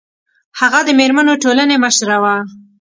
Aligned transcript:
هغه 0.59 0.79
د 0.87 0.89
میرمنو 0.99 1.33
ټولنې 1.43 1.75
مشره 1.83 2.17
وه 2.23 2.35